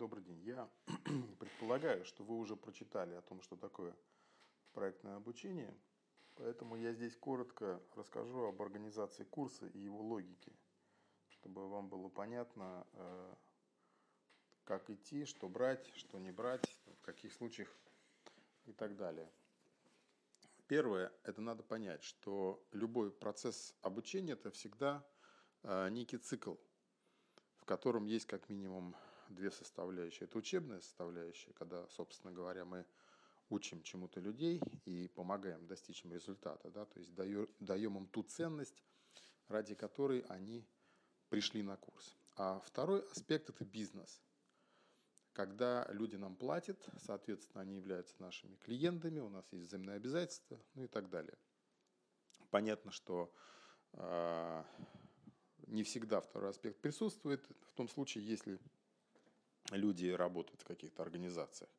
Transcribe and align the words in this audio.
Добрый 0.00 0.24
день. 0.24 0.40
Я 0.44 0.66
предполагаю, 1.38 2.06
что 2.06 2.24
вы 2.24 2.38
уже 2.38 2.56
прочитали 2.56 3.12
о 3.12 3.20
том, 3.20 3.42
что 3.42 3.54
такое 3.54 3.94
проектное 4.72 5.16
обучение, 5.16 5.76
поэтому 6.36 6.76
я 6.76 6.94
здесь 6.94 7.14
коротко 7.14 7.82
расскажу 7.94 8.44
об 8.44 8.62
организации 8.62 9.24
курса 9.24 9.66
и 9.66 9.78
его 9.78 10.00
логике, 10.00 10.52
чтобы 11.28 11.68
вам 11.68 11.90
было 11.90 12.08
понятно, 12.08 12.86
э, 12.94 13.34
как 14.64 14.88
идти, 14.88 15.26
что 15.26 15.50
брать, 15.50 15.86
что 15.96 16.18
не 16.18 16.32
брать, 16.32 16.64
в 16.86 17.02
каких 17.02 17.34
случаях 17.34 17.68
и 18.64 18.72
так 18.72 18.96
далее. 18.96 19.30
Первое, 20.66 21.12
это 21.24 21.42
надо 21.42 21.62
понять, 21.62 22.02
что 22.02 22.66
любой 22.72 23.10
процесс 23.10 23.74
обучения– 23.82 24.32
это 24.40 24.50
всегда 24.50 25.06
э, 25.62 25.90
некий 25.90 26.16
цикл, 26.16 26.54
в 27.58 27.66
котором 27.66 28.06
есть 28.06 28.24
как 28.24 28.48
минимум 28.48 28.96
две 29.34 29.50
составляющие. 29.50 30.26
Это 30.26 30.38
учебная 30.38 30.80
составляющая, 30.80 31.52
когда, 31.52 31.88
собственно 31.88 32.32
говоря, 32.32 32.64
мы 32.64 32.86
учим 33.48 33.82
чему-то 33.82 34.20
людей 34.20 34.60
и 34.84 35.08
помогаем 35.08 35.66
достичь 35.66 36.04
им 36.04 36.12
результата, 36.12 36.70
да, 36.70 36.84
то 36.84 36.98
есть 36.98 37.12
даем 37.14 37.96
им 37.96 38.06
ту 38.06 38.22
ценность, 38.22 38.82
ради 39.48 39.74
которой 39.74 40.20
они 40.28 40.64
пришли 41.28 41.62
на 41.62 41.76
курс. 41.76 42.16
А 42.36 42.60
второй 42.60 43.02
аспект– 43.10 43.48
это 43.50 43.64
бизнес. 43.64 44.22
Когда 45.32 45.86
люди 45.90 46.16
нам 46.16 46.36
платят, 46.36 46.84
соответственно, 46.98 47.62
они 47.62 47.76
являются 47.76 48.14
нашими 48.20 48.56
клиентами, 48.56 49.20
у 49.20 49.28
нас 49.28 49.44
есть 49.52 49.66
взаимные 49.66 49.96
обязательства, 49.96 50.60
ну 50.74 50.84
и 50.84 50.88
так 50.88 51.08
далее. 51.08 51.36
Понятно, 52.50 52.90
что 52.90 53.32
э, 53.92 54.64
не 55.66 55.84
всегда 55.84 56.20
второй 56.20 56.50
аспект 56.50 56.80
присутствует, 56.80 57.46
в 57.68 57.72
том 57.74 57.88
случае, 57.88 58.26
если 58.26 58.58
люди 59.76 60.08
работают 60.08 60.62
в 60.62 60.64
каких-то 60.64 61.02
организациях. 61.02 61.70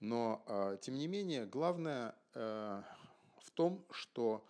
Но, 0.00 0.42
а, 0.46 0.76
тем 0.76 0.96
не 0.96 1.06
менее, 1.06 1.46
главное 1.46 2.14
э, 2.34 2.82
в 3.38 3.50
том, 3.52 3.86
что 3.90 4.46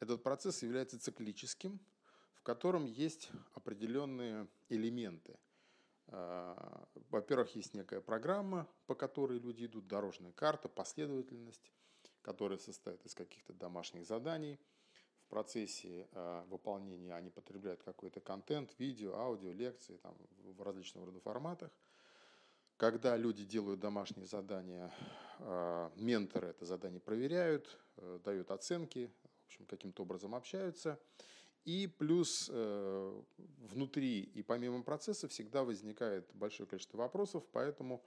этот 0.00 0.22
процесс 0.22 0.62
является 0.62 0.98
циклическим, 0.98 1.80
в 2.34 2.42
котором 2.42 2.84
есть 2.86 3.30
определенные 3.54 4.48
элементы. 4.68 5.38
А, 6.08 6.86
во-первых, 7.10 7.54
есть 7.56 7.74
некая 7.74 8.00
программа, 8.00 8.68
по 8.86 8.94
которой 8.94 9.38
люди 9.38 9.66
идут, 9.66 9.88
дорожная 9.88 10.32
карта, 10.32 10.68
последовательность, 10.68 11.72
которая 12.22 12.58
состоит 12.58 13.04
из 13.04 13.14
каких-то 13.14 13.52
домашних 13.52 14.06
заданий. 14.06 14.58
В 15.26 15.28
процессе 15.28 16.08
а, 16.12 16.44
выполнения 16.46 17.14
они 17.14 17.30
потребляют 17.30 17.82
какой-то 17.82 18.20
контент, 18.20 18.74
видео, 18.78 19.16
аудио, 19.16 19.52
лекции 19.52 19.96
там, 19.96 20.16
в 20.38 20.62
различного 20.62 21.06
рода 21.06 21.20
форматах– 21.20 21.70
когда 22.84 23.16
люди 23.16 23.46
делают 23.46 23.80
домашние 23.80 24.26
задания, 24.26 24.92
а, 25.38 25.90
менторы 25.96 26.48
это 26.48 26.66
задание 26.66 27.00
проверяют, 27.00 27.78
э, 27.96 28.18
дают 28.22 28.50
оценки, 28.50 29.10
в 29.42 29.46
общем, 29.46 29.64
каким-то 29.64 30.02
образом 30.02 30.34
общаются. 30.34 31.00
И 31.64 31.86
плюс 31.86 32.50
э, 32.52 33.22
внутри 33.38 34.20
и 34.20 34.42
помимо 34.42 34.82
процесса 34.82 35.28
всегда 35.28 35.64
возникает 35.64 36.28
большое 36.34 36.68
количество 36.68 36.98
вопросов, 36.98 37.42
поэтому 37.52 38.04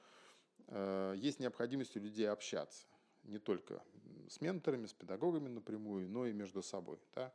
э, 0.67 1.15
есть 1.17 1.39
необходимость 1.39 1.97
у 1.97 1.99
людей 1.99 2.29
общаться. 2.29 2.85
Не 3.23 3.39
только 3.39 3.81
с 4.29 4.41
менторами, 4.41 4.85
с 4.85 4.93
педагогами 4.93 5.47
напрямую, 5.47 6.07
но 6.07 6.27
и 6.27 6.33
между 6.33 6.61
собой. 6.61 6.99
Да? 7.15 7.33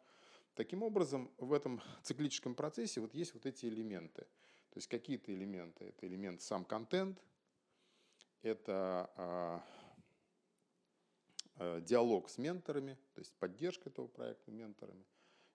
Таким 0.54 0.84
образом, 0.84 1.28
в 1.38 1.52
этом 1.52 1.82
циклическом 2.04 2.54
процессе 2.54 3.00
вот 3.00 3.14
есть 3.14 3.34
вот 3.34 3.46
эти 3.46 3.66
элементы. 3.66 4.28
То 4.70 4.78
есть 4.78 4.86
какие-то 4.86 5.34
элементы. 5.34 5.86
Это 5.86 6.06
элемент 6.06 6.40
сам 6.40 6.64
контент, 6.64 7.20
это 8.42 9.10
а, 9.16 9.64
а, 11.56 11.80
диалог 11.80 12.28
с 12.28 12.38
менторами, 12.38 12.98
то 13.14 13.20
есть 13.20 13.32
поддержка 13.34 13.88
этого 13.88 14.08
проекта 14.08 14.50
менторами 14.50 15.04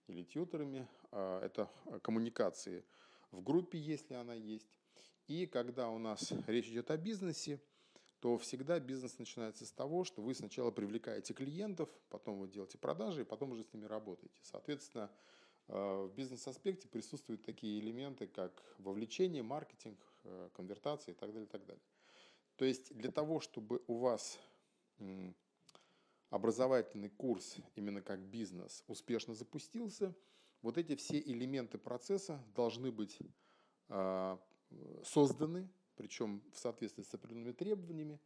или 0.08 0.24
тьютерами. 0.24 0.88
А, 1.12 1.42
это 1.44 1.70
коммуникации 2.02 2.86
в 3.32 3.42
группе, 3.42 3.78
если 3.78 4.14
она 4.14 4.34
есть. 4.34 4.80
И 5.28 5.46
когда 5.46 5.90
у 5.90 5.98
нас 5.98 6.32
речь 6.48 6.68
идет 6.68 6.90
о 6.90 6.98
бизнесе, 6.98 7.60
то 8.22 8.38
всегда 8.38 8.80
бизнес 8.80 9.20
начинается 9.20 9.66
с 9.66 9.72
того, 9.72 10.04
что 10.04 10.22
вы 10.22 10.34
сначала 10.34 10.72
привлекаете 10.72 11.34
клиентов, 11.34 11.90
потом 12.10 12.40
вы 12.40 12.48
делаете 12.48 12.78
продажи, 12.78 13.22
и 13.22 13.26
потом 13.26 13.52
уже 13.52 13.64
с 13.64 13.74
ними 13.74 13.86
работаете. 13.86 14.40
Соответственно, 14.42 15.12
в 15.68 16.10
бизнес-аспекте 16.16 16.88
присутствуют 16.88 17.44
такие 17.44 17.80
элементы, 17.80 18.26
как 18.26 18.64
вовлечение, 18.80 19.44
маркетинг, 19.44 20.00
конвертация 20.54 21.14
и 21.14 21.16
так 21.16 21.30
далее. 21.30 21.46
И 21.46 21.50
так 21.50 21.66
далее. 21.66 21.84
То 22.58 22.66
есть 22.66 22.94
для 22.96 23.12
того, 23.12 23.40
чтобы 23.40 23.82
у 23.88 23.98
вас 24.00 24.38
образовательный 26.30 27.10
курс 27.10 27.56
именно 27.76 28.02
как 28.02 28.20
бизнес 28.20 28.84
успешно 28.88 29.34
запустился, 29.34 30.14
вот 30.62 30.78
эти 30.78 30.96
все 30.96 31.20
элементы 31.20 31.78
процесса 31.78 32.44
должны 32.54 32.92
быть 32.92 33.20
э, 33.90 34.38
созданы 35.04 35.70
причем 35.98 36.42
в 36.54 36.60
соответствии 36.60 37.04
с 37.04 37.14
определенными 37.14 37.52
требованиями 37.52 38.20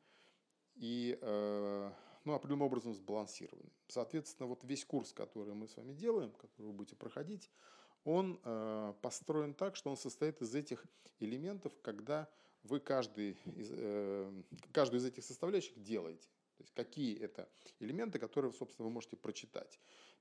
и 0.75 1.17
э, 1.19 1.91
ну, 2.25 2.33
определенным 2.33 2.67
образом 2.67 2.93
сбалансированы. 2.93 3.69
Соответственно, 3.87 4.47
вот 4.47 4.63
весь 4.63 4.85
курс, 4.85 5.13
который 5.13 5.53
мы 5.53 5.67
с 5.67 5.77
вами 5.77 5.93
делаем, 5.93 6.31
который 6.33 6.67
вы 6.67 6.73
будете 6.73 6.95
проходить, 6.95 7.49
он 8.03 8.39
э, 8.43 8.93
построен 9.01 9.53
так, 9.53 9.75
что 9.75 9.89
он 9.89 9.97
состоит 9.97 10.41
из 10.41 10.53
этих 10.53 10.85
элементов, 11.19 11.73
когда 11.81 12.29
вы 12.63 12.79
каждый 12.79 13.37
из, 13.55 13.69
э, 13.71 14.43
каждую 14.71 14.99
из 14.99 15.05
этих 15.05 15.23
составляющих 15.23 15.81
делаете. 15.81 16.27
То 16.57 16.63
есть 16.63 16.73
какие 16.73 17.19
это 17.19 17.49
элементы, 17.79 18.19
которые, 18.19 18.51
собственно, 18.53 18.87
вы 18.87 18.93
можете 18.93 19.17
прочитать. 19.17 19.79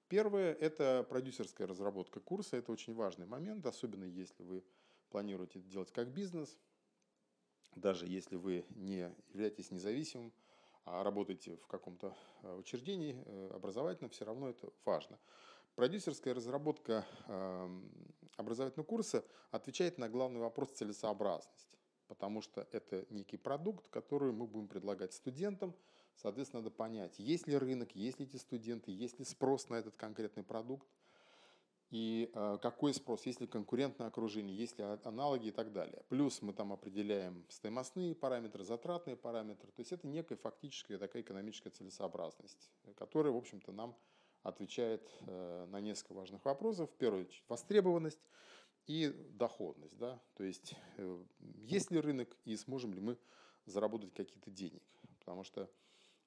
Первое– 0.08 0.52
это 0.60 1.06
продюсерская 1.08 1.66
разработка 1.66 2.20
курса. 2.20 2.56
Это 2.56 2.72
очень 2.72 2.94
важный 2.94 3.26
момент, 3.26 3.66
особенно 3.66 4.04
если 4.04 4.42
вы 4.42 4.64
планируете 5.10 5.58
это 5.58 5.68
делать 5.68 5.92
как 5.92 6.08
бизнес– 6.08 6.58
даже 7.74 8.06
если 8.06 8.36
вы 8.36 8.64
не 8.70 9.10
являетесь 9.28 9.70
независимым, 9.70 10.32
а 10.84 11.02
работаете 11.02 11.56
в 11.56 11.66
каком-то 11.66 12.16
э, 12.42 12.54
учреждении 12.56 13.22
э, 13.24 13.50
образовательном, 13.54 14.10
все 14.10 14.24
равно 14.24 14.48
это 14.48 14.70
важно. 14.84 15.18
Продюсерская 15.76 16.34
разработка 16.34 17.06
эм, 17.28 17.90
образовательного 18.36 18.86
курса 18.86 19.24
отвечает 19.50 19.98
на 19.98 20.08
главный 20.08 20.40
вопрос 20.40 20.70
целесообразности, 20.72 21.78
потому 22.10 22.42
что 22.42 22.66
это 22.72 23.06
некий 23.08 23.36
продукт, 23.36 23.86
который 23.88 24.32
мы 24.32 24.48
будем 24.48 24.66
предлагать 24.66 25.14
студентам. 25.14 25.76
Соответственно, 26.16 26.60
надо 26.60 26.74
понять, 26.74 27.16
есть 27.20 27.46
ли 27.46 27.56
рынок, 27.56 27.94
есть 27.94 28.18
ли 28.18 28.26
эти 28.26 28.36
студенты, 28.36 28.90
есть 28.90 29.20
ли 29.20 29.24
спрос 29.24 29.68
на 29.68 29.76
этот 29.76 29.94
конкретный 29.94 30.42
продукт, 30.42 30.88
и 31.90 32.28
э, 32.34 32.58
какой 32.60 32.92
спрос, 32.94 33.26
есть 33.26 33.40
ли 33.40 33.46
конкурентное 33.46 34.08
окружение, 34.08 34.56
есть 34.56 34.76
ли 34.76 34.84
аналоги 35.04 35.46
и 35.46 35.50
так 35.52 35.72
далее. 35.72 36.02
Плюс 36.08 36.42
мы 36.42 36.52
там 36.52 36.72
определяем 36.72 37.46
стоимостные 37.48 38.16
параметры, 38.16 38.64
затратные 38.64 39.16
параметры. 39.16 39.70
То 39.70 39.80
есть 39.80 39.92
это 39.92 40.08
некая 40.08 40.36
фактическая 40.36 40.98
такая 40.98 41.22
экономическая 41.22 41.70
целесообразность, 41.70 42.70
которая, 42.96 43.32
в 43.32 43.36
общем-то, 43.36 43.70
нам 43.70 43.96
отвечает 44.42 45.08
э, 45.26 45.66
на 45.66 45.80
несколько 45.80 46.14
важных 46.14 46.44
вопросов. 46.44 46.90
Очередь, 47.00 47.44
востребованность 47.48 48.20
и 48.90 49.08
доходность. 49.30 49.96
Да? 49.96 50.20
То 50.34 50.42
есть 50.42 50.74
э, 50.96 51.24
есть 51.62 51.92
ли 51.92 52.00
рынок 52.00 52.36
и 52.44 52.56
сможем 52.56 52.92
ли 52.92 53.00
мы 53.00 53.16
заработать 53.66 54.12
какие-то 54.12 54.50
деньги. 54.50 54.82
Потому 55.20 55.44
что 55.44 55.70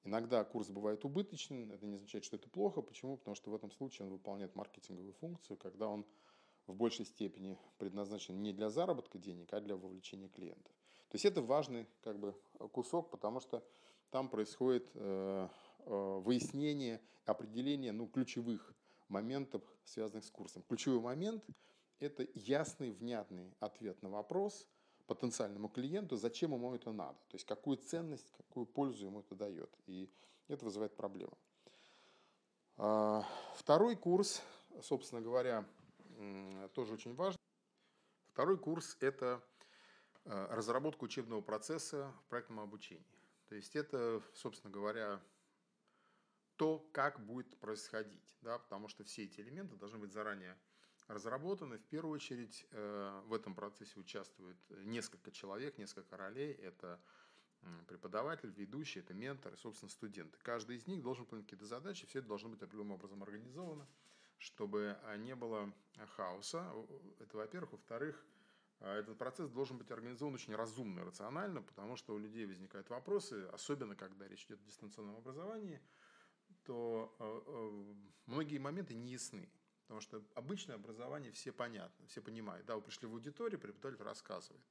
Иногда 0.06 0.44
курс 0.44 0.68
бывает 0.68 1.02
убыточен, 1.06 1.72
это 1.72 1.86
не 1.86 1.94
означает, 1.94 2.26
что 2.26 2.36
это 2.36 2.46
плохо. 2.46 2.82
Почему? 2.82 3.16
Потому 3.16 3.34
что 3.34 3.50
в 3.50 3.54
этом 3.54 3.70
случае 3.70 4.04
он 4.04 4.12
выполняет 4.12 4.54
маркетинговую 4.54 5.14
функцию, 5.14 5.56
когда 5.56 5.88
он 5.88 6.04
в 6.66 6.74
большей 6.74 7.06
степени 7.06 7.58
предназначен 7.78 8.42
не 8.42 8.52
для 8.52 8.68
заработка 8.68 9.16
денег, 9.16 9.54
а 9.54 9.60
для 9.62 9.76
вовлечения 9.76 10.28
клиентов. 10.28 10.74
То 11.08 11.14
есть 11.14 11.24
это 11.24 11.40
важный 11.40 11.86
как 12.02 12.18
бы, 12.18 12.34
кусок, 12.72 13.10
потому 13.10 13.40
что 13.40 13.66
там 14.10 14.28
происходит 14.28 14.90
э, 14.92 15.48
э, 15.86 16.20
выяснение, 16.22 17.00
определение 17.24 17.92
ну, 17.92 18.06
ключевых 18.06 18.74
моментов, 19.08 19.62
связанных 19.84 20.26
с 20.26 20.30
курсом. 20.30 20.62
Ключевой 20.68 21.00
момент– 21.00 21.46
это 22.00 22.26
ясный, 22.34 22.90
внятный 22.90 23.54
ответ 23.60 24.02
на 24.02 24.08
вопрос– 24.08 24.66
потенциальному 25.06 25.68
клиенту, 25.68 26.16
зачем 26.16 26.52
ему 26.52 26.74
это 26.74 26.92
надо, 26.92 27.18
то 27.28 27.34
есть 27.34 27.46
какую 27.46 27.76
ценность, 27.76 28.30
какую 28.36 28.66
пользу 28.66 29.06
ему 29.06 29.20
это 29.20 29.34
дает. 29.34 29.70
И 29.86 30.10
это 30.48 30.64
вызывает 30.64 30.96
проблему. 30.96 31.36
А, 32.76 33.24
второй 33.56 33.96
курс, 33.96 34.42
собственно 34.82 35.20
говоря, 35.20 35.66
тоже 36.74 36.94
очень 36.94 37.14
важный. 37.14 37.40
Второй 38.32 38.58
курс– 38.58 38.96
это 39.00 39.42
а, 40.24 40.54
разработка 40.54 41.04
учебного 41.04 41.40
процесса 41.40 42.12
в 42.24 42.28
проектном 42.28 42.60
обучении. 42.60 43.04
То 43.48 43.54
есть 43.54 43.76
это, 43.76 44.22
собственно 44.34 44.72
говоря, 44.72 45.20
то, 46.56 46.78
как 46.92 47.24
будет 47.24 47.56
происходить, 47.58 48.36
да, 48.40 48.58
потому 48.58 48.88
что 48.88 49.04
все 49.04 49.24
эти 49.24 49.40
элементы 49.40 49.76
должны 49.76 49.98
быть 49.98 50.12
заранее 50.12 50.56
разработаны. 51.08 51.78
В 51.78 51.84
первую 51.84 52.14
очередь 52.14 52.66
э, 52.70 53.22
в 53.26 53.32
этом 53.32 53.54
процессе 53.54 53.98
участвует 53.98 54.56
несколько 54.84 55.30
человек, 55.30 55.78
несколько 55.78 56.16
ролей. 56.16 56.52
Это 56.52 57.00
преподаватель, 57.86 58.50
ведущий, 58.50 59.00
это 59.00 59.14
ментор 59.14 59.54
и, 59.54 59.56
собственно, 59.56 59.90
студенты. 59.90 60.38
Каждый 60.42 60.76
из 60.76 60.86
них 60.86 61.02
должен 61.02 61.24
выполнять 61.24 61.46
какие-то 61.46 61.64
задачи, 61.64 62.06
все 62.06 62.18
это 62.18 62.28
должно 62.28 62.50
быть 62.50 62.62
определенным 62.62 62.92
образом 62.92 63.22
организовано, 63.22 63.88
чтобы 64.36 64.98
не 65.20 65.34
было 65.34 65.72
хаоса. 66.14 66.70
Это, 67.20 67.38
во-первых. 67.38 67.72
Во-вторых, 67.72 68.22
этот 68.80 69.16
процесс 69.16 69.50
должен 69.50 69.78
быть 69.78 69.90
организован 69.90 70.34
очень 70.34 70.54
разумно 70.54 71.00
и 71.00 71.04
рационально, 71.04 71.62
потому 71.62 71.96
что 71.96 72.14
у 72.14 72.18
людей 72.18 72.44
возникают 72.44 72.90
вопросы, 72.90 73.48
особенно 73.52 73.96
когда 73.96 74.28
речь 74.28 74.44
идет 74.44 74.60
о 74.60 74.66
дистанционном 74.66 75.16
образовании, 75.16 75.80
то 76.64 77.14
э, 77.18 77.42
э, 77.46 77.94
многие 78.26 78.58
моменты 78.58 78.94
не 78.94 79.12
ясны. 79.12 79.48
Потому 79.84 80.00
что 80.00 80.24
обычное 80.34 80.76
образование 80.76 81.30
все 81.32 81.52
понятно, 81.52 82.06
все 82.06 82.22
понимают. 82.22 82.66
Да, 82.66 82.76
вы 82.76 82.82
пришли 82.82 83.06
в 83.06 83.12
аудиторию, 83.12 83.60
преподаватель 83.60 84.02
рассказывает. 84.02 84.64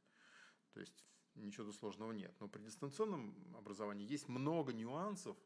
То 0.74 0.80
есть 0.80 1.06
ничего 1.36 1.72
сложного 1.72 2.12
нет. 2.12 2.34
Но 2.40 2.48
при 2.48 2.62
дистанционном 2.62 3.56
образовании 3.56 4.08
есть 4.08 4.28
много 4.28 4.74
нюансов, 4.74 5.38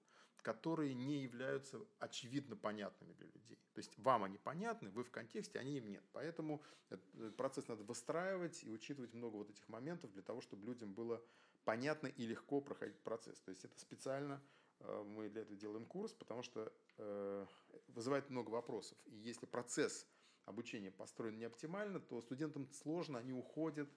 которые 0.41 0.93
не 0.93 1.23
являются 1.23 1.79
очевидно 1.99 2.55
понятными 2.55 3.13
для 3.13 3.27
людей. 3.27 3.59
То 3.73 3.79
есть 3.79 3.97
вам 3.97 4.23
они 4.23 4.37
понятны, 4.37 4.89
вы 4.89 5.03
в 5.03 5.11
контексте, 5.11 5.59
они 5.59 5.77
им 5.77 5.89
нет. 5.89 6.03
Поэтому 6.13 6.63
этот 6.89 7.35
процесс 7.35 7.67
надо 7.67 7.83
выстраивать 7.83 8.63
и 8.63 8.71
учитывать 8.71 9.13
много 9.13 9.35
вот 9.35 9.49
этих 9.49 9.67
моментов 9.67 10.13
для 10.13 10.21
того, 10.21 10.39
чтобы 10.41 10.65
людям 10.65 10.93
было 10.93 11.21
понятно 11.65 12.07
и 12.07 12.25
легко 12.25 12.61
проходить 12.61 12.99
процесс. 13.01 13.39
То 13.41 13.51
есть 13.51 13.65
это 13.65 13.77
специально 13.77 14.35
э, 14.35 14.66
мы 14.79 15.29
для 15.29 15.41
этого 15.41 15.57
делаем 15.57 15.85
курс, 15.85 16.13
потому 16.13 16.44
что 16.44 16.71
э, 16.97 17.45
вызывает 17.88 18.29
много 18.29 18.50
вопросов. 18.50 18.97
И 19.06 19.15
если 19.15 19.45
процесс 19.45 20.07
обучения 20.45 20.91
построен 20.91 21.38
не 21.38 21.45
оптимально, 21.45 22.00
то 22.00 22.21
студентам 22.21 22.71
сложно, 22.71 23.19
они 23.19 23.33
уходят 23.33 23.89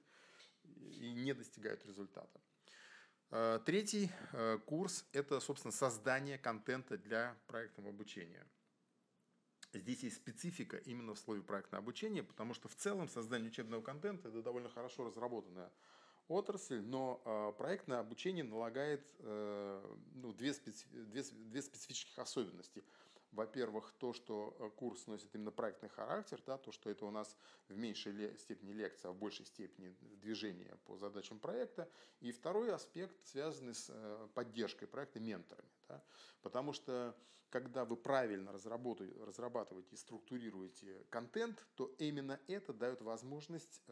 и 0.65 1.13
не 1.13 1.33
достигают 1.33 1.85
результата. 1.87 2.41
Э, 3.31 3.61
третий 3.65 4.11
э, 4.33 4.59
курс– 4.67 5.07
это, 5.13 5.39
собственно, 5.41 5.73
создание 5.73 6.39
контента 6.39 6.99
для 6.99 7.37
проектного 7.47 7.91
обучения. 7.91 8.47
Здесь 9.73 10.03
есть 10.03 10.17
специфика 10.17 10.79
именно 10.79 11.15
в 11.15 11.19
слове 11.19 11.43
проектное 11.43 11.79
обучение, 11.79 12.25
потому 12.25 12.55
что 12.55 12.69
в 12.69 12.75
целом 12.75 13.09
создание 13.09 13.51
учебного 13.51 13.83
контента– 13.83 14.29
это 14.31 14.43
довольно 14.43 14.69
хорошо 14.69 15.05
разработанная 15.05 15.71
отрасль, 16.31 16.81
но 16.81 17.21
э, 17.25 17.53
проектное 17.59 18.01
обучение 18.01 18.45
налагает 18.45 19.05
ну, 19.21 20.33
две, 20.33 20.55
специ... 20.55 20.87
две, 20.91 21.23
две 21.23 21.63
специфических 21.63 22.19
особенности– 22.19 22.83
во-первых, 23.33 23.93
то, 23.99 24.13
что 24.13 24.57
э, 24.59 24.71
курс 24.77 25.07
носит 25.07 25.33
именно 25.35 25.53
проектный 25.53 25.89
характер, 25.89 26.43
да, 26.47 26.59
то, 26.59 26.73
что 26.73 26.91
это 26.91 27.07
у 27.07 27.11
нас 27.11 27.37
в 27.69 27.77
меньшей 27.77 28.37
степени 28.39 28.73
лекция, 28.73 29.11
а 29.11 29.13
в 29.13 29.17
большей 29.17 29.47
степени 29.47 29.95
движение 30.21 30.77
по 30.85 30.97
задачам 30.97 31.39
проекта. 31.39 31.89
И 32.21 32.33
второй 32.33 32.75
аспект, 32.75 33.15
связанный 33.25 33.75
с 33.75 33.87
э, 33.89 34.29
поддержкой 34.35 34.87
проекта 34.87 35.21
менторами. 35.21 35.69
Да, 35.89 36.03
потому 36.43 36.73
что 36.73 37.17
когда 37.51 37.85
вы 37.85 37.97
правильно 37.97 38.53
разрабатываете 38.53 39.95
и 39.95 39.97
структурируете 39.97 41.05
контент, 41.09 41.65
то 41.77 41.95
именно 41.99 42.41
это 42.47 42.73
дает 42.73 43.01
возможность 43.03 43.83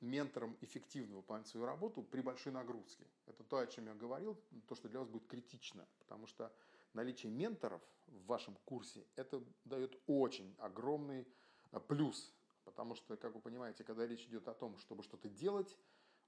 менторам 0.00 0.56
эффективно 0.60 1.16
выполнять 1.16 1.46
свою 1.48 1.66
работу 1.66 2.02
при 2.02 2.20
большой 2.20 2.52
нагрузке. 2.52 3.06
Это 3.26 3.42
то, 3.44 3.58
о 3.58 3.66
чем 3.66 3.86
я 3.86 3.94
говорил, 3.94 4.36
то, 4.66 4.74
что 4.74 4.88
для 4.88 5.00
вас 5.00 5.08
будет 5.08 5.26
критично, 5.26 5.86
потому 5.98 6.26
что 6.26 6.52
наличие 6.94 7.32
менторов 7.32 7.82
в 8.06 8.26
вашем 8.26 8.56
курсе, 8.64 9.04
это 9.16 9.42
дает 9.64 9.98
очень 10.06 10.54
огромный 10.58 11.26
э, 11.72 11.80
плюс. 11.80 12.34
Потому 12.64 12.94
что, 12.94 13.16
как 13.16 13.34
вы 13.34 13.40
понимаете, 13.40 13.84
когда 13.84 14.06
речь 14.06 14.26
идет 14.26 14.46
о 14.48 14.54
том, 14.54 14.76
чтобы 14.78 15.02
что-то 15.02 15.28
делать, 15.28 15.76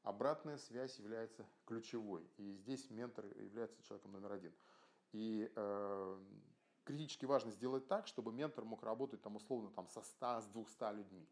обратная 0.03 0.59
связь 0.59 0.99
является 0.99 1.47
ключевой. 1.67 2.27
И 2.39 2.53
здесь 2.55 2.89
ментор 2.91 3.27
является 3.39 3.83
человеком 3.83 4.13
номер 4.13 4.33
один. 4.33 4.53
И 5.13 5.51
э, 5.55 6.25
критически 6.85 7.25
важно 7.25 7.51
сделать 7.51 7.87
так, 7.89 8.07
чтобы 8.07 8.33
ментор 8.33 8.65
мог 8.65 8.83
работать 8.83 9.23
там 9.23 9.37
условно 9.37 9.71
там, 9.71 9.89
со 9.89 10.03
100, 10.03 10.43
с 10.43 10.47
200 10.47 10.97
людьми. 10.97 11.29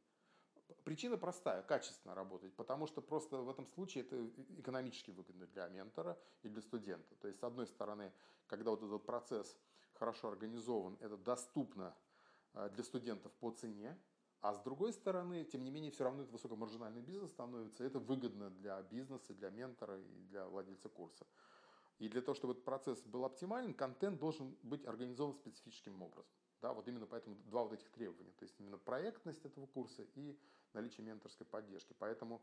Причина 0.88 1.19
простая, 1.19 1.62
качественно 1.64 2.14
работать, 2.14 2.55
потому 2.55 2.87
что 2.87 3.02
просто 3.02 3.37
в 3.37 3.50
этом 3.50 3.67
случае 3.67 4.05
это 4.05 4.26
экономически 4.58 5.11
выгодно 5.11 5.46
для 5.49 5.69
ментора 5.69 6.19
и 6.43 6.49
для 6.49 6.62
студента. 6.62 7.14
То 7.17 7.29
есть, 7.29 7.40
с 7.40 7.44
одной 7.44 7.67
стороны, 7.67 8.11
когда 8.46 8.70
вот 8.70 8.82
этот 8.82 9.05
процесс 9.05 9.55
хорошо 9.93 10.29
организован, 10.29 10.96
это 11.00 11.19
доступно 11.19 11.94
э, 12.55 12.70
для 12.70 12.82
студентов 12.85 13.31
по 13.35 13.50
цене, 13.50 13.99
а 14.40 14.55
с 14.55 14.62
другой 14.62 14.94
стороны, 14.94 15.44
тем 15.44 15.62
не 15.62 15.70
менее, 15.70 15.90
все 15.90 16.05
равно 16.05 16.23
это 16.23 16.32
высокомаржинальный 16.32 17.02
бизнес 17.02 17.32
становится, 17.32 17.85
это 17.85 17.99
выгодно 17.99 18.49
для 18.49 18.81
бизнеса, 18.81 19.35
для 19.35 19.50
ментора 19.50 20.00
и 20.00 20.23
для 20.31 20.46
владельца 20.46 20.88
курса. 20.88 21.26
И 21.99 22.08
для 22.08 22.23
того, 22.23 22.35
чтобы 22.35 22.55
этот 22.55 22.64
процесс 22.64 23.02
был 23.02 23.26
оптимален, 23.26 23.75
контент 23.75 24.19
должен 24.19 24.56
быть 24.62 24.87
организован 24.87 25.35
специфическим 25.35 26.00
образом. 26.00 26.32
Да, 26.62 26.73
вот 26.73 26.88
именно 26.88 27.06
поэтому 27.06 27.37
два 27.44 27.64
вот 27.64 27.75
этих 27.75 27.90
требования. 27.90 28.32
То 28.32 28.44
есть 28.44 28.58
именно 28.58 28.79
проектность 28.79 29.44
этого 29.44 29.67
курса 29.67 30.02
и 30.14 30.37
наличие 30.73 31.05
менторской 31.06 31.47
поддержки. 31.47 31.94
Поэтому 31.99 32.41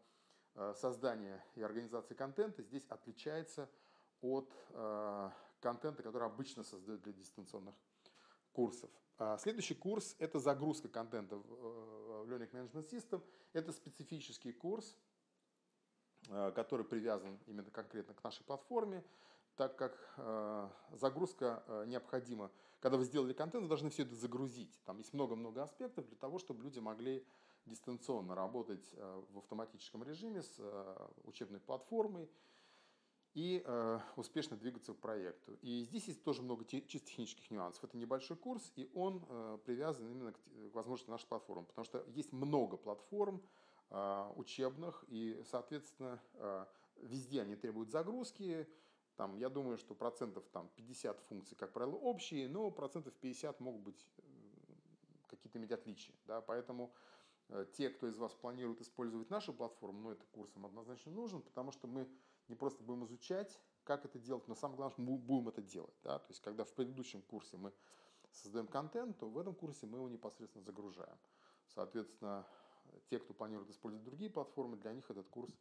э, 0.55 0.73
создание 0.75 1.43
и 1.55 1.61
организация 1.61 2.15
контента 2.15 2.63
здесь 2.63 2.85
отличается 2.89 3.69
от 4.21 4.51
э, 4.69 5.29
контента, 5.59 6.03
который 6.03 6.27
обычно 6.27 6.63
создают 6.63 7.01
для 7.01 7.13
дистанционных 7.13 7.75
курсов. 8.53 8.89
А 9.17 9.37
следующий 9.37 9.75
курс– 9.75 10.15
это 10.19 10.39
загрузка 10.39 10.89
контента 10.89 11.37
в 11.37 11.43
э, 11.43 12.25
Learning 12.27 12.51
Management 12.51 12.89
System. 12.89 13.23
Это 13.53 13.71
специфический 13.71 14.51
курс, 14.51 14.97
который 16.27 16.83
привязан 16.83 17.39
именно 17.45 17.71
конкретно 17.71 18.13
к 18.13 18.23
нашей 18.23 18.43
платформе, 18.43 19.05
так 19.55 19.77
как 19.77 20.19
загрузка 20.91 21.63
необходима. 21.87 22.51
Когда 22.81 22.97
вы 22.97 23.05
сделали 23.05 23.31
контент, 23.31 23.63
вы 23.63 23.69
должны 23.69 23.89
все 23.89 24.03
это 24.03 24.13
загрузить. 24.15 24.77
Там 24.85 24.97
есть 24.97 25.13
много-много 25.13 25.63
аспектов 25.63 26.05
для 26.07 26.17
того, 26.17 26.37
чтобы 26.37 26.63
люди 26.63 26.79
могли 26.79 27.25
дистанционно 27.65 28.35
работать 28.35 28.87
э, 28.93 29.23
в 29.31 29.37
автоматическом 29.39 30.03
режиме 30.03 30.41
с 30.41 30.55
э, 30.59 31.07
учебной 31.23 31.59
платформой 31.59 32.29
и 33.33 33.61
э, 33.65 33.99
успешно 34.15 34.55
двигаться 34.55 34.93
к 34.93 34.97
проекту. 34.97 35.57
И 35.61 35.83
здесь 35.83 36.07
есть 36.07 36.23
тоже 36.23 36.41
много 36.41 36.63
чисто 36.65 37.07
технических 37.07 37.51
нюансов. 37.51 37.83
Это 37.83 37.97
небольшой 37.97 38.37
курс, 38.37 38.71
и 38.75 38.89
он 38.93 39.19
привязан 39.65 40.07
именно 40.09 40.31
к 40.31 40.39
возможности 40.73 41.09
нашей 41.09 41.27
платформы, 41.27 41.65
потому 41.65 41.83
что 41.83 42.05
есть 42.07 42.31
много 42.31 42.77
платформ 42.77 43.41
учебных, 44.35 45.03
и, 45.09 45.43
соответственно, 45.51 46.21
везде 47.01 47.41
они 47.41 47.55
требуют 47.55 47.91
загрузки, 47.91 48.67
там, 49.15 49.35
я 49.37 49.49
думаю, 49.49 49.77
что 49.77 49.95
процентов 49.95 50.43
там, 50.51 50.69
50 50.75 51.19
функций, 51.21 51.57
как 51.57 51.71
правило, 51.71 51.95
общие, 51.95 52.49
но 52.49 52.69
процентов 52.71 53.13
50 53.15 53.59
могут 53.59 53.81
быть 53.81 54.07
какие-то 55.27 55.57
иметь 55.57 55.71
отличия. 55.71 56.15
Да? 56.25 56.41
Поэтому 56.41 56.91
те, 57.73 57.89
кто 57.89 58.07
из 58.07 58.17
вас 58.17 58.33
планирует 58.33 58.81
использовать 58.81 59.29
нашу 59.29 59.53
платформу, 59.53 60.01
ну, 60.01 60.11
это 60.11 60.25
курсом 60.27 60.65
однозначно 60.65 61.11
нужен, 61.11 61.41
потому 61.41 61.71
что 61.71 61.87
мы 61.87 62.09
не 62.47 62.55
просто 62.55 62.83
будем 62.83 63.05
изучать, 63.05 63.59
как 63.83 64.05
это 64.05 64.19
делать, 64.19 64.47
но 64.47 64.55
самое 64.55 64.77
главное, 64.77 65.05
мы 65.05 65.17
будем 65.17 65.49
это 65.49 65.61
делать. 65.61 65.93
Да? 66.03 66.19
То 66.19 66.29
есть, 66.29 66.41
когда 66.41 66.63
в 66.63 66.73
предыдущем 66.73 67.21
курсе 67.21 67.57
мы 67.57 67.71
создаем 68.31 68.67
контент, 68.67 69.17
то 69.19 69.29
в 69.29 69.37
этом 69.37 69.53
курсе 69.53 69.85
мы 69.85 69.99
его 69.99 70.09
непосредственно 70.09 70.63
загружаем. 70.63 71.17
Соответственно, 71.67 72.47
те, 73.09 73.19
кто 73.19 73.33
планирует 73.33 73.69
использовать 73.69 74.05
другие 74.05 74.31
платформы, 74.31 74.77
для 74.77 74.93
них 74.93 75.09
этот 75.09 75.27
курс 75.29 75.53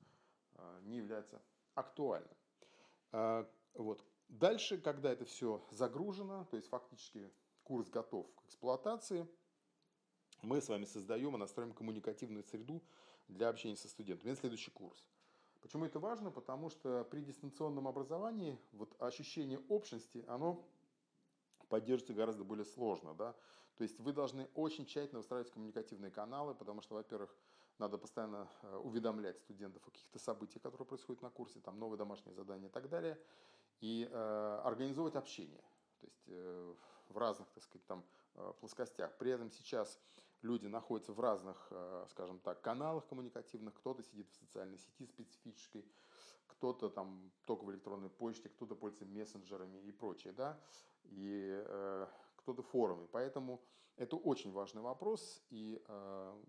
э, 0.54 0.80
не 0.84 0.96
является 0.96 1.42
актуальным. 1.74 2.34
Э, 3.12 3.44
вот. 3.74 4.04
Дальше, 4.28 4.78
когда 4.78 5.12
это 5.12 5.24
все 5.26 5.64
загружено, 5.70 6.46
то 6.46 6.56
есть 6.56 6.68
фактически 6.68 7.30
курс 7.62 7.88
готов 7.90 8.26
к 8.34 8.44
эксплуатации– 8.44 9.28
мы 10.44 10.60
с 10.60 10.68
вами 10.68 10.84
создаем 10.84 11.34
и 11.34 11.38
настроим 11.38 11.72
коммуникативную 11.72 12.44
среду 12.44 12.82
для 13.28 13.48
общения 13.48 13.76
со 13.76 13.88
студентами. 13.88 14.30
Это 14.30 14.40
следующий 14.40 14.70
курс. 14.70 15.04
Почему 15.60 15.86
это 15.86 15.98
важно? 15.98 16.30
Потому 16.30 16.68
что 16.68 17.04
при 17.10 17.22
дистанционном 17.22 17.88
образовании 17.88 18.58
вот 18.72 18.94
ощущение 19.00 19.58
общности, 19.68 20.24
оно 20.28 20.62
поддерживается 21.68 22.12
гораздо 22.12 22.44
более 22.44 22.66
сложно. 22.66 23.14
Да? 23.14 23.34
То 23.76 23.82
есть 23.82 23.98
вы 23.98 24.12
должны 24.12 24.48
очень 24.54 24.84
тщательно 24.86 25.18
выстраивать 25.18 25.50
коммуникативные 25.50 26.10
каналы, 26.10 26.54
потому 26.54 26.82
что, 26.82 26.94
во-первых, 26.94 27.34
надо 27.78 27.98
постоянно 27.98 28.48
э, 28.62 28.76
уведомлять 28.76 29.38
студентов 29.38 29.82
о 29.82 29.90
каких-то 29.90 30.18
событиях, 30.18 30.62
которые 30.62 30.86
происходят 30.86 31.22
на 31.22 31.30
курсе, 31.30 31.58
там 31.60 31.78
новые 31.78 31.98
домашние 31.98 32.34
задания 32.34 32.68
и 32.68 32.70
так 32.70 32.88
далее, 32.88 33.18
и 33.80 34.08
э, 34.08 34.60
организовывать 34.64 35.16
общение. 35.16 35.64
То 36.00 36.06
есть 36.06 36.22
э, 36.26 36.74
в 37.08 37.18
разных, 37.18 37.48
так 37.50 37.64
сказать, 37.64 37.86
там 37.86 38.04
э, 38.34 38.52
плоскостях. 38.60 39.16
При 39.16 39.30
этом 39.30 39.50
сейчас 39.50 39.98
люди 40.44 40.66
находятся 40.66 41.12
в 41.12 41.20
разных, 41.20 41.66
э, 41.70 42.06
скажем 42.10 42.38
так, 42.38 42.60
каналах 42.60 43.06
коммуникативных. 43.06 43.74
Кто-то 43.74 44.02
сидит 44.02 44.30
в 44.30 44.34
социальной 44.36 44.78
сети 44.78 45.06
специфической, 45.06 45.84
кто-то 46.46 46.90
там 46.90 47.32
только 47.46 47.64
в 47.64 47.70
электронной 47.72 48.10
почте, 48.10 48.48
кто-то 48.48 48.76
пользуется 48.76 49.06
мессенджерами 49.06 49.78
и 49.78 49.90
прочее, 49.90 50.32
да. 50.32 50.60
И 51.04 51.62
э, 51.66 52.06
кто-то 52.36 52.62
форумы. 52.62 53.08
Поэтому 53.08 53.60
это 53.96 54.16
очень 54.16 54.52
важный 54.52 54.82
вопрос, 54.82 55.42
и 55.50 55.82
э, 55.86 56.42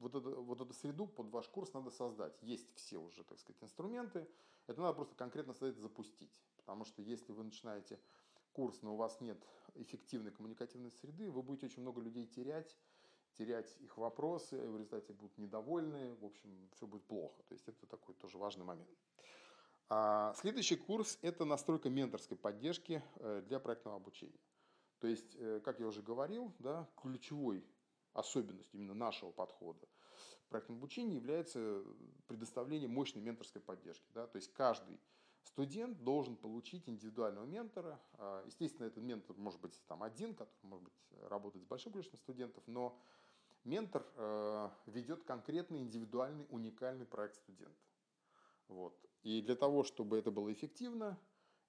вот, 0.00 0.14
это, 0.14 0.30
вот 0.30 0.60
эту 0.60 0.72
среду 0.72 1.06
под 1.06 1.28
ваш 1.28 1.48
курс 1.48 1.72
надо 1.74 1.90
создать. 1.90 2.36
Есть 2.42 2.74
все 2.74 2.98
уже, 2.98 3.22
так 3.24 3.38
сказать, 3.38 3.62
инструменты, 3.62 4.26
это 4.66 4.80
надо 4.80 4.94
просто 4.94 5.14
конкретно 5.14 5.52
создать, 5.52 5.76
запустить. 5.76 6.42
Потому 6.56 6.84
что 6.84 7.02
если 7.02 7.32
вы 7.32 7.44
начинаете 7.44 8.00
курс, 8.54 8.80
но 8.82 8.94
у 8.94 8.96
вас 8.96 9.20
нет 9.20 9.38
эффективной 9.74 10.30
коммуникативной 10.30 10.90
среды, 10.90 11.30
вы 11.30 11.42
будете 11.42 11.66
очень 11.66 11.82
много 11.82 12.00
людей 12.00 12.26
терять, 12.26 12.78
терять 13.36 13.76
их 13.80 13.98
вопросы, 13.98 14.56
в 14.56 14.76
результате 14.76 15.12
будут 15.12 15.36
недовольны, 15.36 16.14
в 16.14 16.24
общем, 16.24 16.70
все 16.72 16.86
будет 16.86 17.04
плохо. 17.04 17.42
То 17.48 17.54
есть 17.54 17.68
это 17.68 17.86
такой 17.86 18.14
тоже 18.14 18.38
важный 18.38 18.64
момент. 18.64 18.88
А 19.88 20.32
следующий 20.34 20.76
курс– 20.76 21.18
это 21.22 21.44
настройка 21.44 21.90
менторской 21.90 22.36
поддержки 22.36 23.02
э, 23.16 23.42
для 23.46 23.60
проектного 23.60 23.96
обучения. 23.96 24.40
То 25.00 25.08
есть, 25.08 25.36
э, 25.36 25.60
как 25.62 25.80
я 25.80 25.86
уже 25.86 26.00
говорил, 26.00 26.54
да, 26.58 26.88
ключевой 26.96 27.66
особенностью 28.14 28.80
именно 28.80 28.94
нашего 28.94 29.32
подхода 29.32 29.86
в 30.46 30.48
проектном 30.48 30.78
обучении 30.78 31.16
является 31.16 31.82
предоставление 32.26 32.88
мощной 32.88 33.22
менторской 33.22 33.60
поддержки. 33.60 34.06
Да? 34.14 34.26
То 34.26 34.36
есть 34.36 34.52
каждый 34.52 35.00
студент 35.44 36.02
должен 36.02 36.36
получить 36.36 36.88
индивидуального 36.88 37.44
ментора. 37.44 38.00
А, 38.14 38.42
естественно, 38.46 38.86
этот 38.86 39.02
ментор 39.02 39.36
может 39.36 39.60
быть 39.60 39.80
там 39.86 40.02
один, 40.02 40.34
который 40.34 40.64
может 40.64 40.84
быть 40.84 40.94
работать 41.28 41.62
с 41.62 41.66
большим 41.66 41.92
количеством 41.92 42.18
студентов, 42.20 42.62
но 42.66 42.98
ментор 43.64 44.06
э, 44.16 44.70
ведет 44.86 45.24
конкретный 45.24 45.80
индивидуальный 45.80 46.46
уникальный 46.50 47.06
проект 47.06 47.36
студента. 47.36 47.74
Вот. 48.68 48.98
И 49.22 49.42
для 49.42 49.56
того, 49.56 49.84
чтобы 49.84 50.18
это 50.18 50.30
было 50.30 50.52
эффективно, 50.52 51.18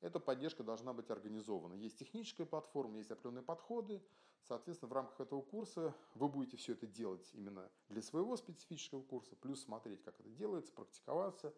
эта 0.01 0.19
поддержка 0.19 0.63
должна 0.63 0.93
быть 0.93 1.09
организована. 1.09 1.73
Есть 1.73 1.97
техническая 1.97 2.45
платформа, 2.45 2.97
есть 2.97 3.11
определенные 3.11 3.43
подходы. 3.43 4.03
Соответственно, 4.43 4.89
в 4.89 4.93
рамках 4.93 5.21
этого 5.21 5.41
курса 5.41 5.95
вы 6.13 6.29
будете 6.29 6.57
все 6.57 6.73
это 6.73 6.85
делать 6.85 7.27
именно 7.33 7.71
для 7.89 8.01
своего 8.01 8.37
специфического 8.37 9.01
курса, 9.01 9.35
плюс 9.35 9.63
смотреть, 9.63 10.03
как 10.03 10.19
это 10.19 10.29
делается, 10.29 10.71
практиковаться. 10.73 11.53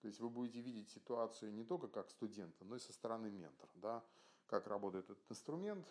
То 0.00 0.08
есть 0.08 0.20
вы 0.20 0.30
будете 0.30 0.60
видеть 0.60 0.88
ситуацию 0.90 1.52
не 1.52 1.64
только 1.64 1.88
как 1.88 2.10
студента, 2.10 2.64
но 2.64 2.76
и 2.76 2.78
со 2.78 2.92
стороны 2.92 3.30
ментора, 3.30 3.70
да, 3.74 4.04
как 4.46 4.66
работает 4.66 5.10
этот 5.10 5.30
инструмент, 5.30 5.86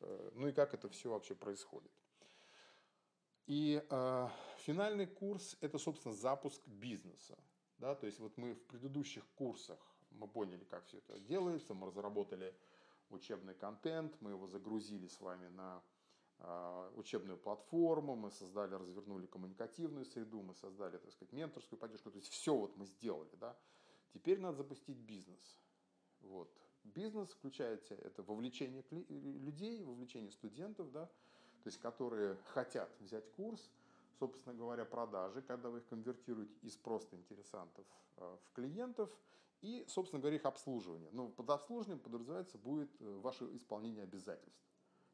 э, 0.00 0.30
ну 0.34 0.48
и 0.48 0.52
как 0.52 0.74
это 0.74 0.88
все 0.88 1.10
вообще 1.10 1.34
происходит. 1.34 1.92
И 3.46 3.84
э, 3.88 4.28
финальный 4.58 5.06
курс– 5.06 5.56
это, 5.60 5.78
собственно, 5.78 6.14
запуск 6.14 6.60
бизнеса. 6.66 7.38
Да, 7.78 7.94
то 7.94 8.06
есть 8.06 8.20
вот 8.20 8.36
мы 8.36 8.54
в 8.54 8.62
предыдущих 8.66 9.26
курсах 9.34 9.78
мы 10.10 10.28
поняли, 10.28 10.64
как 10.64 10.84
все 10.84 10.98
это 10.98 11.18
делается, 11.20 11.74
мы 11.74 11.86
разработали 11.86 12.54
учебный 13.08 13.54
контент, 13.54 14.20
мы 14.20 14.30
его 14.32 14.46
загрузили 14.46 15.06
с 15.06 15.20
вами 15.20 15.48
на 15.48 15.82
учебную 16.96 17.38
платформу, 17.38 18.16
мы 18.16 18.30
создали, 18.30 18.74
развернули 18.74 19.26
коммуникативную 19.26 20.04
среду, 20.04 20.40
мы 20.42 20.54
создали, 20.54 20.96
так 20.96 21.12
сказать, 21.12 21.32
менторскую 21.32 21.78
поддержку, 21.78 22.10
то 22.10 22.16
есть 22.16 22.30
все 22.30 22.56
вот 22.56 22.76
мы 22.76 22.86
сделали, 22.86 23.30
да. 23.38 23.56
Теперь 24.12 24.40
надо 24.40 24.58
запустить 24.58 24.96
бизнес. 24.98 25.58
Вот. 26.22 26.50
Бизнес 26.82 27.30
включает 27.30 27.90
это 27.92 28.22
вовлечение 28.22 28.84
людей, 28.90 29.82
вовлечение 29.84 30.30
студентов, 30.30 30.90
да, 30.92 31.06
то 31.06 31.66
есть 31.66 31.78
которые 31.78 32.36
хотят 32.46 32.90
взять 33.00 33.30
курс, 33.32 33.70
собственно 34.18 34.54
говоря, 34.54 34.84
продажи, 34.84 35.42
когда 35.42 35.68
вы 35.68 35.78
их 35.78 35.86
конвертируете 35.86 36.54
из 36.62 36.76
просто 36.76 37.16
интересантов 37.16 37.86
а, 38.16 38.38
в 38.44 38.52
клиентов, 38.54 39.10
и, 39.60 39.84
собственно 39.88 40.20
говоря, 40.20 40.36
их 40.36 40.46
обслуживание. 40.46 41.10
Но 41.12 41.28
под 41.28 41.50
обслуживанием 41.50 42.00
подразумевается 42.02 42.56
будет 42.56 42.90
э, 43.00 43.18
ваше 43.22 43.44
исполнение 43.56 44.04
обязательств. 44.04 44.69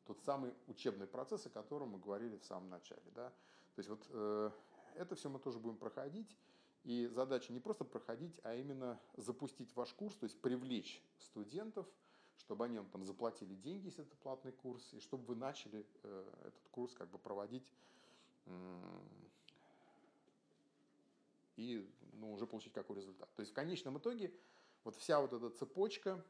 Тот 0.07 0.21
самый 0.23 0.55
учебный 0.67 1.07
процесс, 1.07 1.47
о 1.47 1.51
котором 1.51 1.91
мы 1.91 1.99
говорили 1.99 2.37
в 2.37 2.45
самом 2.45 2.71
начале. 2.71 3.03
Да? 3.15 3.29
То 3.75 3.79
есть 3.79 3.89
вот 3.89 4.07
э, 4.11 4.51
это 4.95 5.15
все 5.15 5.29
мы 5.29 5.39
тоже 5.39 5.59
будем 5.59 5.77
проходить. 5.77 6.37
И 6.85 7.09
задача 7.09 7.53
не 7.53 7.59
просто 7.59 7.85
проходить, 7.85 8.39
а 8.45 8.55
именно 8.55 9.01
запустить 9.17 9.75
ваш 9.75 9.93
курс, 9.93 10.15
то 10.15 10.25
есть 10.25 10.41
привлечь 10.41 11.03
студентов, 11.19 11.85
чтобы 12.39 12.65
они 12.65 12.79
вам 12.79 12.89
там 12.91 13.05
заплатили 13.05 13.57
деньги, 13.57 13.87
если 13.87 14.05
это 14.05 14.15
платный 14.19 14.53
курс, 14.53 14.93
и 14.93 15.01
чтобы 15.01 15.25
вы 15.25 15.35
начали 15.35 15.85
э, 16.05 16.33
этот 16.43 16.69
курс 16.71 16.95
как 16.95 17.11
бы 17.11 17.19
проводить 17.19 17.73
э, 18.47 19.01
и 21.57 21.91
ну, 22.13 22.33
уже 22.33 22.47
получить 22.47 22.73
какой 22.73 22.97
результат. 22.97 23.29
То 23.35 23.41
есть 23.41 23.51
в 23.51 23.55
конечном 23.55 23.99
итоге 23.99 24.33
вот 24.85 24.95
вся 24.95 25.21
вот 25.21 25.33
эта 25.33 25.51
цепочка 25.51 26.25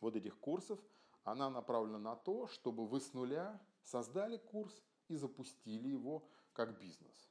вот 0.00 0.16
этих 0.16 0.36
курсов, 0.38 0.80
она 1.26 1.50
направлена 1.50 1.98
на 1.98 2.14
то, 2.14 2.46
чтобы 2.46 2.86
вы 2.86 3.00
с 3.00 3.12
нуля 3.12 3.60
создали 3.82 4.36
курс 4.36 4.80
и 5.08 5.16
запустили 5.16 5.88
его 5.88 6.24
как 6.52 6.78
бизнес. 6.78 7.28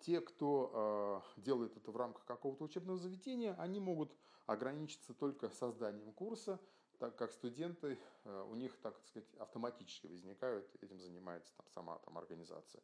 Те, 0.00 0.20
кто 0.20 1.22
э, 1.36 1.40
делает 1.40 1.76
это 1.76 1.92
в 1.92 1.96
рамках 1.96 2.24
какого-то 2.24 2.64
учебного 2.64 2.98
заведения, 2.98 3.54
они 3.54 3.78
могут 3.78 4.12
ограничиться 4.46 5.14
только 5.14 5.48
созданием 5.50 6.12
курса, 6.12 6.58
так 6.98 7.14
как 7.14 7.30
студенты, 7.30 8.00
э, 8.24 8.46
у 8.50 8.56
них, 8.56 8.76
так 8.80 8.98
сказать, 9.06 9.32
автоматически 9.34 10.08
возникают, 10.08 10.68
этим 10.82 10.98
занимается 10.98 11.54
там, 11.56 11.66
сама 11.68 11.98
там, 11.98 12.18
организация. 12.18 12.82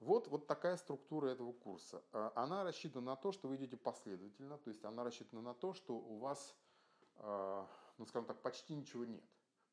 Вот, 0.00 0.28
вот 0.28 0.46
такая 0.46 0.76
структура 0.76 1.28
этого 1.28 1.54
курса. 1.54 2.04
А, 2.12 2.30
она 2.34 2.62
рассчитана 2.62 3.06
на 3.06 3.16
то, 3.16 3.32
что 3.32 3.48
вы 3.48 3.56
идете 3.56 3.78
последовательно, 3.78 4.58
то 4.58 4.68
есть 4.68 4.84
она 4.84 5.02
рассчитана 5.02 5.40
на 5.40 5.54
то, 5.54 5.72
что 5.72 5.94
у 5.94 6.18
вас, 6.18 6.54
ну 7.18 8.04
скажем 8.06 8.26
так, 8.26 8.42
почти 8.42 8.74
ничего 8.74 9.06
нет. 9.06 9.24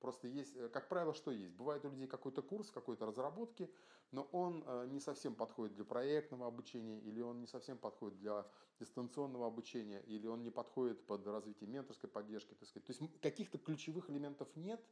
Просто 0.04 0.28
есть, 0.28 0.54
э, 0.58 0.68
как 0.68 0.90
правило, 0.90 1.14
что 1.14 1.32
есть? 1.32 1.56
Бывает 1.56 1.86
у 1.86 1.90
людей 1.90 2.08
какой-то 2.08 2.42
курс, 2.42 2.70
какой-то 2.70 3.06
разработки, 3.06 3.74
но 4.12 4.24
он 4.34 4.62
э, 4.68 4.88
не 4.88 5.00
совсем 5.00 5.34
подходит 5.34 5.76
для 5.76 5.86
проектного 5.86 6.46
обучения, 6.46 7.00
или 7.00 7.22
он 7.22 7.40
не 7.40 7.48
совсем 7.48 7.78
подходит 7.78 8.18
для 8.18 8.46
дистанционного 8.82 9.48
обучения, 9.48 10.02
или 10.02 10.28
он 10.28 10.44
не 10.44 10.52
подходит 10.52 11.06
под 11.06 11.26
развитие 11.26 11.70
менторской 11.70 12.10
поддержки, 12.10 12.54
так 12.54 12.68
сказать. 12.68 12.86
То 12.86 12.92
есть 12.92 13.22
каких-то 13.22 13.58
ключевых 13.58 14.10
элементов 14.10 14.54
нет, 14.58 14.86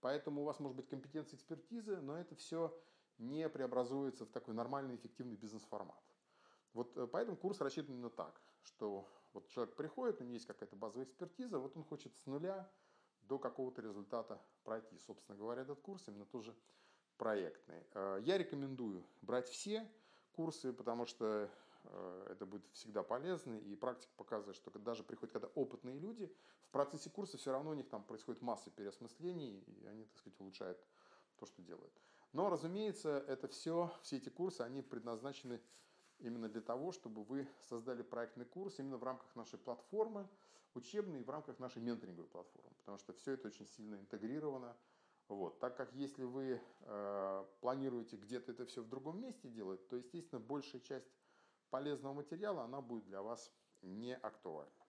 поэтому 0.00 0.42
у 0.42 0.44
вас 0.44 0.58
может 0.58 0.76
быть 0.76 0.88
компетенция 0.88 1.36
экспертизы, 1.36 2.00
но 2.00 2.18
это 2.18 2.34
все 2.34 2.76
не 3.18 3.48
преобразуется 3.48 4.26
в 4.26 4.30
такой 4.30 4.54
нормальный, 4.54 4.96
эффективный 4.96 5.36
бизнес-формат. 5.36 6.02
Вот 6.72 6.96
э, 6.96 7.06
поэтому 7.06 7.36
курс 7.36 7.60
рассчитан 7.60 7.94
именно 7.94 8.10
так, 8.10 8.40
что 8.62 9.08
вот 9.32 9.46
человек 9.46 9.76
приходит, 9.76 10.20
у 10.20 10.24
него 10.24 10.34
есть 10.34 10.46
какая-то 10.46 10.74
базовая 10.74 11.06
экспертиза, 11.06 11.60
вот 11.60 11.76
он 11.76 11.84
хочет 11.84 12.16
с 12.16 12.26
нуля 12.26 12.68
до 13.30 13.38
какого-то 13.38 13.80
результата 13.80 14.42
пройти. 14.64 14.98
Собственно 14.98 15.38
говоря, 15.38 15.62
этот 15.62 15.80
курс 15.80 16.02
именно 16.08 16.26
тоже 16.26 16.54
проектный. 17.16 17.86
Э, 17.94 18.18
я 18.22 18.36
рекомендую 18.36 19.06
брать 19.22 19.48
все 19.48 19.88
курсы, 20.32 20.72
потому 20.72 21.06
что 21.06 21.48
э, 21.84 22.26
это 22.32 22.44
будет 22.44 22.66
всегда 22.72 23.04
полезно, 23.04 23.56
и 23.56 23.76
практика 23.76 24.12
показывает, 24.16 24.56
что 24.56 24.76
даже 24.80 25.04
приходят 25.04 25.32
когда 25.32 25.46
опытные 25.54 25.96
люди, 26.00 26.26
в 26.64 26.72
процессе 26.72 27.08
курса 27.08 27.38
все 27.38 27.52
равно 27.52 27.70
у 27.70 27.74
них 27.74 27.88
там 27.88 28.02
происходит 28.02 28.42
масса 28.42 28.70
переосмыслений, 28.70 29.60
и 29.60 29.86
они, 29.86 30.04
так 30.06 30.18
сказать, 30.18 30.40
улучшают 30.40 30.84
то, 31.36 31.46
что 31.46 31.62
делают. 31.62 31.92
Но, 32.32 32.50
разумеется, 32.50 33.24
это 33.28 33.46
все, 33.46 33.92
все 34.02 34.16
эти 34.16 34.28
курсы, 34.28 34.62
они 34.62 34.82
предназначены 34.82 35.60
именно 36.20 36.48
для 36.48 36.60
того, 36.60 36.92
чтобы 36.92 37.24
вы 37.24 37.48
создали 37.68 38.02
проектный 38.02 38.44
курс 38.44 38.78
именно 38.78 38.96
в 38.96 39.04
рамках 39.04 39.34
нашей 39.34 39.58
платформы, 39.58 40.28
учебный, 40.74 41.22
в 41.22 41.30
рамках 41.30 41.58
нашей 41.58 41.82
менторинговой 41.82 42.28
платформы, 42.28 42.70
потому 42.78 42.98
что 42.98 43.12
все 43.12 43.32
это 43.32 43.48
очень 43.48 43.66
сильно 43.66 43.96
интегрировано. 43.96 44.76
Вот. 45.28 45.60
Так 45.60 45.76
как 45.76 45.92
если 45.92 46.24
вы 46.24 46.60
э, 46.80 47.44
планируете 47.60 48.16
где-то 48.16 48.52
это 48.52 48.66
все 48.66 48.82
в 48.82 48.88
другом 48.88 49.20
месте 49.20 49.48
делать, 49.48 49.86
то, 49.88 49.96
естественно, 49.96 50.40
большая 50.40 50.80
часть 50.80 51.08
полезного 51.70 52.14
материала, 52.14 52.64
она 52.64 52.80
будет 52.80 53.04
для 53.04 53.22
вас 53.22 53.52
не 53.82 54.16
актуальна. 54.16 54.79